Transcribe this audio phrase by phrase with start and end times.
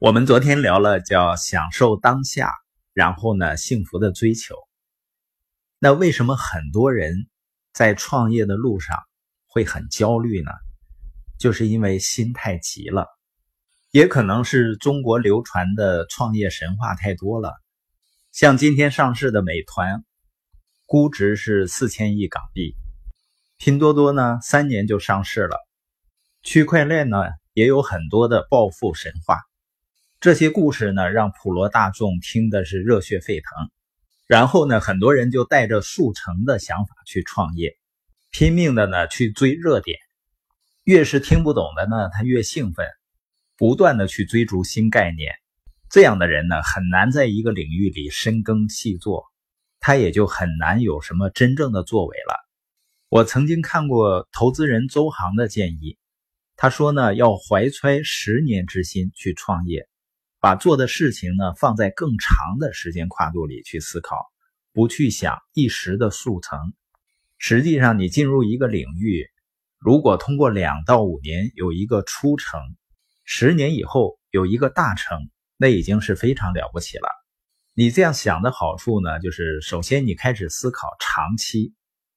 [0.00, 2.52] 我们昨天聊了叫享受当下，
[2.92, 4.56] 然后呢幸福的追求。
[5.78, 7.28] 那为什么很多人
[7.72, 8.98] 在创业的路上
[9.46, 10.50] 会很焦虑呢？
[11.38, 13.06] 就是因为心太急了，
[13.92, 17.54] 也可能是中国流传的创业神话太多了。
[18.32, 20.04] 像今天上市的美团，
[20.86, 22.74] 估值是四千亿港币；
[23.58, 25.56] 拼多多呢，三年就上市了；
[26.42, 27.18] 区块链呢，
[27.52, 29.38] 也有很多的暴富神话。
[30.24, 33.70] 这些故事呢，让普罗大众听的是热血沸腾，
[34.26, 37.76] 然后呢，很多人就带着速成的想法去创业，
[38.30, 39.98] 拼命的呢去追热点。
[40.84, 42.86] 越是听不懂的呢，他越兴奋，
[43.58, 45.34] 不断的去追逐新概念。
[45.90, 49.26] 这样的人呢，很难在一个领域里深耕细作，
[49.78, 52.34] 他也就很难有什么真正的作为了。
[53.10, 55.98] 我曾经看过投资人周航的建议，
[56.56, 59.86] 他说呢，要怀揣十年之心去创业。
[60.44, 64.26] 把做的事情呢放在更长的时间跨度里去思考，
[64.74, 66.74] 不去想一时的速成。
[67.38, 69.26] 实际上，你进入一个领域，
[69.78, 72.60] 如果通过两到五年有一个初成，
[73.24, 77.08] 十年以后有一个大成，那已经是非常了不起了。
[77.72, 81.72] 你这样想的好处呢，就是首先你开始思考长期，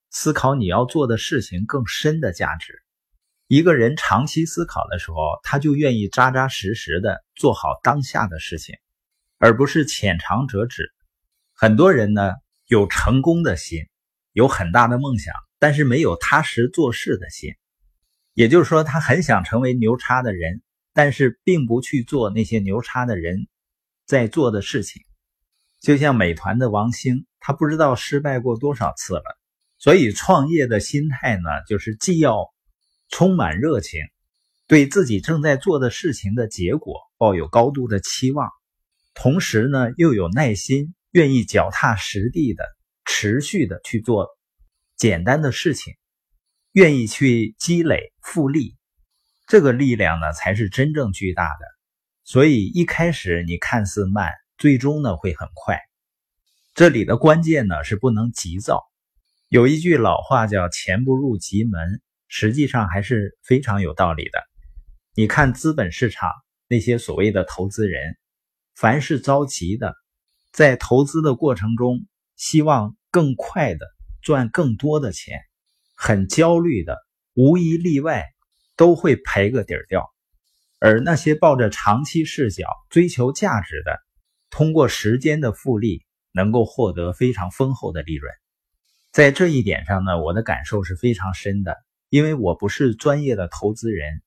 [0.09, 2.83] 思考你要做的事情更深的价值。
[3.48, 8.76] 一个人长期思考的时候，他就愿意扎扎实实的做好当下的事情，
[9.38, 10.94] 而不是浅尝辄止。
[11.54, 12.34] 很多人呢
[12.66, 13.88] 有成功的心，
[14.34, 17.56] 有很大的梦想，但是没有踏实做事的心。
[18.34, 20.61] 也就是说，他很想成为牛叉的人，
[20.94, 23.48] 但是并不去做那些牛叉的人
[24.06, 25.02] 在做的事情。
[25.80, 29.23] 就像美团的王兴，他不知道失败过多少次了。
[29.78, 32.54] 所以，创业的心态呢，就是既要。
[33.09, 34.02] 充满热情，
[34.67, 38.49] 对自己正在做的事情的结果抱有高度的期望，
[39.14, 42.64] 同时呢又有耐心，愿意脚踏实地的
[43.05, 44.27] 持续的去做
[44.95, 45.93] 简单的事情，
[46.73, 48.76] 愿意去积累复利，
[49.48, 51.65] 这个力量呢才是真正巨大的。
[52.23, 55.80] 所以一开始你看似慢，最终呢会很快。
[56.76, 58.83] 这里的关键呢是不能急躁。
[59.48, 62.02] 有一句老话叫“钱不入急门”。
[62.27, 64.43] 实际上还是非常有道理的。
[65.15, 66.32] 你看资本市场
[66.67, 68.17] 那些所谓的投资人，
[68.76, 69.95] 凡是着急的，
[70.52, 72.05] 在投资的过程中
[72.36, 73.88] 希望更快的
[74.21, 75.39] 赚更多的钱，
[75.95, 76.98] 很焦虑的，
[77.33, 78.26] 无一例外
[78.76, 80.05] 都会赔个底儿掉。
[80.80, 83.99] 而那些抱着长期视角追求价值的，
[84.52, 88.32] 通过时间的复利，能够获得非常丰厚的利润。
[89.11, 91.76] 在这一点上呢，我的感受是非常深的。
[92.10, 94.22] 因为我不是专业的投资人，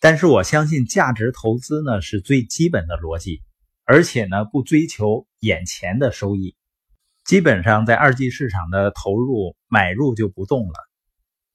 [0.00, 3.42] 但是我相信价值投资呢是最基本的逻辑，
[3.84, 6.56] 而且呢不追求眼前的收益，
[7.24, 10.74] 基本上在二级市场的投入买入就不动了。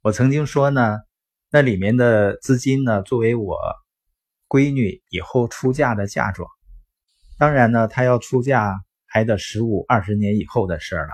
[0.01, 0.99] 我曾经说呢，
[1.49, 3.57] 那里面的资金呢作为我
[4.47, 6.49] 闺女以后出嫁的嫁妆，
[7.37, 8.73] 当然呢她要出嫁
[9.05, 11.09] 还得十五二十年以后的事了。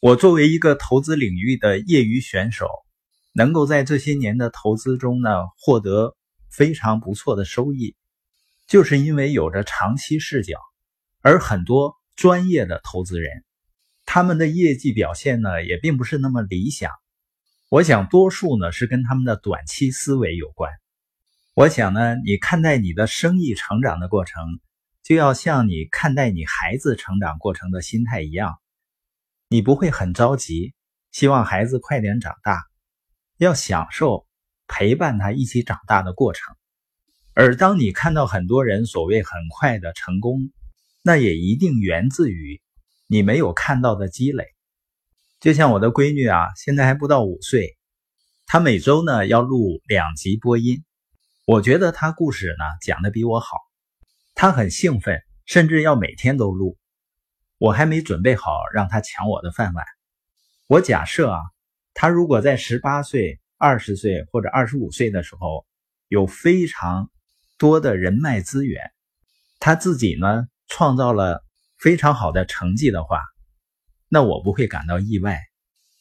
[0.00, 2.68] 我作为一个投资领域的业余选手。
[3.32, 6.16] 能够在这些年的投资中呢，获得
[6.50, 7.96] 非常不错的收益，
[8.66, 10.58] 就是因为有着长期视角。
[11.20, 13.44] 而很多专业的投资人，
[14.06, 16.92] 他们的业绩表现呢，也并不是那么理想。
[17.68, 20.72] 我想，多数呢是跟他们的短期思维有关。
[21.54, 24.42] 我想呢，你看待你的生意成长的过程，
[25.02, 28.58] 就要像你看待你孩子成长过程的心态一样，
[29.48, 30.72] 你不会很着急，
[31.10, 32.67] 希望孩子快点长大。
[33.38, 34.26] 要享受
[34.66, 36.56] 陪伴他一起长大的过程，
[37.34, 40.50] 而当你看到很多人所谓很快的成功，
[41.02, 42.60] 那也一定源自于
[43.06, 44.44] 你没有看到的积累。
[45.38, 47.78] 就像我的闺女啊，现在还不到五岁，
[48.44, 50.82] 她每周呢要录两集播音，
[51.46, 53.56] 我觉得她故事呢讲的比我好，
[54.34, 56.76] 她很兴奋，甚至要每天都录。
[57.58, 59.86] 我还没准备好让她抢我的饭碗，
[60.66, 61.40] 我假设啊。
[62.00, 65.66] 他如果在十八岁、二十岁或者二十五岁的时候
[66.06, 67.10] 有非常
[67.58, 68.92] 多的人脉资源，
[69.58, 71.44] 他自己呢创造了
[71.76, 73.20] 非常好的成绩的话，
[74.08, 75.40] 那我不会感到意外，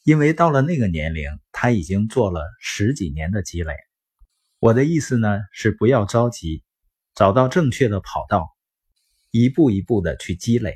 [0.03, 3.73] 因为到了那个年龄，他已经做了十几年的积累。
[4.59, 6.63] 我的意思呢是不要着急，
[7.15, 8.47] 找到正确的跑道，
[9.31, 10.75] 一步一步的去积累。